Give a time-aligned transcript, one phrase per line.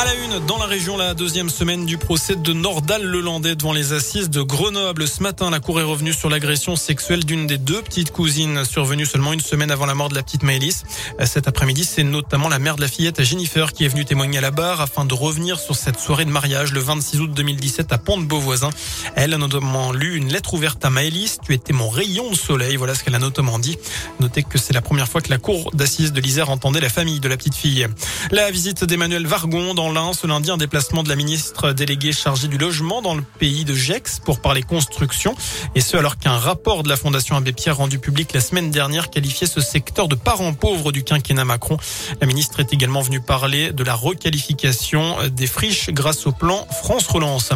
[0.00, 3.92] À la une, dans la région, la deuxième semaine du procès de Nordal-Lelandais devant les
[3.92, 5.06] assises de Grenoble.
[5.06, 9.04] Ce matin, la Cour est revenue sur l'agression sexuelle d'une des deux petites cousines survenue
[9.04, 10.84] seulement une semaine avant la mort de la petite Maëlys.
[11.26, 14.40] Cet après-midi, c'est notamment la mère de la fillette, Jennifer, qui est venue témoigner à
[14.40, 17.98] la barre afin de revenir sur cette soirée de mariage le 26 août 2017 à
[17.98, 18.70] Pont-de-Beauvoisin.
[19.16, 21.40] Elle a notamment lu une lettre ouverte à Maëlys.
[21.44, 22.76] Tu étais mon rayon de soleil.
[22.76, 23.76] Voilà ce qu'elle a notamment dit.
[24.18, 27.20] Notez que c'est la première fois que la Cour d'assises de l'Isère entendait la famille
[27.20, 27.86] de la petite fille.
[28.30, 32.48] La visite d'Emmanuel Vargon dans l'Ain ce lundi un déplacement de la ministre déléguée chargée
[32.48, 35.34] du logement dans le pays de Gex pour parler construction
[35.74, 39.10] et ce alors qu'un rapport de la Fondation Abbé Pierre rendu public la semaine dernière
[39.10, 41.76] qualifiait ce secteur de parent pauvre du quinquennat Macron.
[42.20, 47.06] La ministre est également venue parler de la requalification des friches grâce au plan France
[47.06, 47.50] Relance.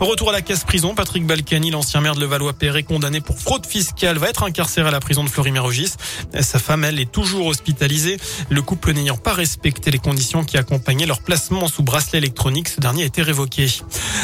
[0.00, 4.18] Retour à la casse prison, Patrick Balkany, l'ancien maire de Levallois-Perret condamné pour fraude fiscale,
[4.18, 5.92] va être incarcéré à la prison de Florimérogis.
[6.40, 8.18] Sa femme, elle, est toujours hospitalisée.
[8.50, 12.68] Le couple n'ayant pas respecté les conditions qui accompagnaient leur placement sous bracelet électronique.
[12.68, 13.68] Ce dernier a été révoqué.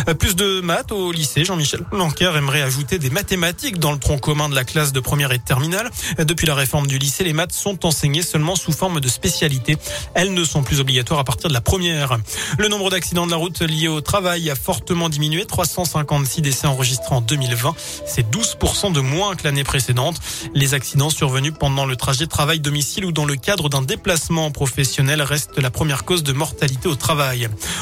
[0.08, 1.44] Euh, plus de maths au lycée.
[1.44, 5.32] Jean-Michel Blanquer aimerait ajouter des mathématiques dans le tronc commun de la classe de première
[5.32, 5.90] et de terminale.
[6.18, 9.76] Euh, depuis la réforme du lycée, les maths sont enseignées seulement sous forme de spécialité.
[10.14, 12.18] Elles ne sont plus obligatoires à partir de la première.
[12.58, 15.44] Le nombre d'accidents de la route liés au travail a fortement diminué.
[15.44, 17.74] 356 décès enregistrés en 2020.
[18.06, 20.16] C'est 12% de moins que l'année précédente.
[20.54, 25.58] Les accidents survenus pendant le trajet travail-domicile ou dans le cadre d'un déplacement professionnel restent
[25.58, 27.33] la première cause de mortalité au travail.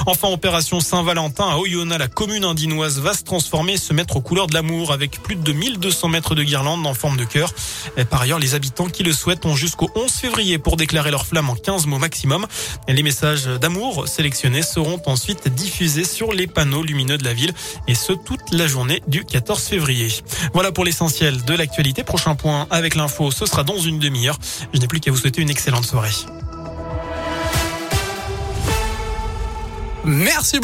[0.06, 4.20] Enfin, opération Saint-Valentin à Oyonnax, la commune indinoise va se transformer et se mettre aux
[4.20, 7.52] couleurs de l'amour avec plus de 1200 mètres de guirlandes en forme de cœur.
[8.10, 11.50] Par ailleurs, les habitants qui le souhaitent ont jusqu'au 11 février pour déclarer leur flamme
[11.50, 12.46] en 15 mots maximum.
[12.88, 17.52] Les messages d'amour sélectionnés seront ensuite diffusés sur les panneaux lumineux de la ville
[17.88, 20.08] et ce toute la journée du 14 février.
[20.52, 22.04] Voilà pour l'essentiel de l'actualité.
[22.04, 24.38] Prochain point avec l'info, ce sera dans une demi-heure.
[24.72, 26.12] Je n'ai plus qu'à vous souhaiter une excellente soirée.
[30.04, 30.60] Merci